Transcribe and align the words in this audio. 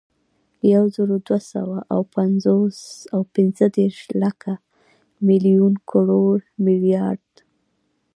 یوزرودوهسوه 0.73 1.77
اوپنځهدېرش، 3.17 3.99
لک، 4.21 4.41
ملیون، 5.27 5.73
کروړ، 5.89 6.37
ملیارد 6.65 7.29